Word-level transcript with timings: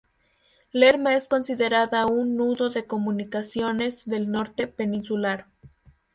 Lerma 0.71 1.13
es 1.13 1.27
considerada 1.27 2.07
un 2.07 2.35
nudo 2.35 2.71
de 2.71 2.85
comunicaciones 2.87 4.03
del 4.07 4.31
norte 4.31 4.65
peninsular. 4.65 5.45